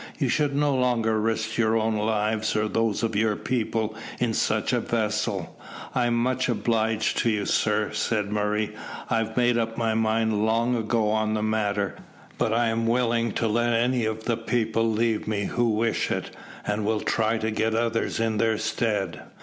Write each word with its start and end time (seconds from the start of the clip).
You 0.17 0.29
should 0.29 0.55
no 0.55 0.73
longer 0.73 1.21
risk 1.21 1.59
your 1.59 1.77
own 1.77 1.95
lives 1.95 2.55
or 2.55 2.67
those 2.67 3.03
of 3.03 3.15
your 3.15 3.35
people 3.35 3.93
in 4.19 4.33
such 4.33 4.73
a 4.73 4.79
vessel." 4.79 5.55
"I 5.93 6.07
am 6.07 6.15
much 6.15 6.49
obliged 6.49 7.19
to 7.19 7.29
you, 7.29 7.45
sir," 7.45 7.91
said 7.93 8.31
Murray. 8.31 8.73
"I've 9.11 9.37
made 9.37 9.59
up 9.59 9.77
my 9.77 9.93
mind 9.93 10.43
long 10.43 10.75
ago 10.75 11.09
on 11.11 11.35
the 11.35 11.43
matter, 11.43 11.97
but 12.39 12.51
I 12.51 12.69
am 12.69 12.87
willing 12.87 13.31
to 13.33 13.47
let 13.47 13.73
any 13.73 14.05
of 14.05 14.23
the 14.23 14.37
people 14.37 14.89
leave 14.91 15.27
me 15.27 15.43
who 15.43 15.69
wish 15.69 16.09
it, 16.09 16.35
and 16.65 16.83
will 16.83 17.01
try 17.01 17.37
to 17.37 17.51
get 17.51 17.75
others 17.75 18.19
in 18.19 18.37
their 18.39 18.57
stead." 18.57 19.21